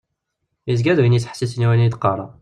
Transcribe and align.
Yezga 0.67 0.93
d 0.97 0.99
win 1.01 1.15
yettḥessisen 1.17 1.65
i 1.65 1.67
wayen 1.67 1.89
d-qqreɣ. 1.91 2.29